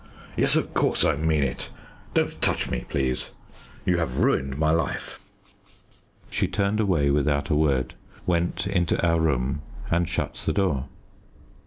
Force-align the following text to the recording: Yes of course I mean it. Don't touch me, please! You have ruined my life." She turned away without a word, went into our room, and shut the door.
Yes 0.35 0.55
of 0.55 0.73
course 0.73 1.05
I 1.05 1.15
mean 1.15 1.43
it. 1.43 1.69
Don't 2.15 2.41
touch 2.41 2.71
me, 2.71 2.85
please! 2.89 3.29
You 3.85 3.99
have 3.99 4.17
ruined 4.17 4.57
my 4.57 4.71
life." 4.71 5.19
She 6.31 6.47
turned 6.47 6.79
away 6.79 7.11
without 7.11 7.51
a 7.51 7.55
word, 7.55 7.93
went 8.25 8.65
into 8.65 8.99
our 9.05 9.19
room, 9.19 9.61
and 9.91 10.09
shut 10.09 10.41
the 10.47 10.53
door. 10.53 10.85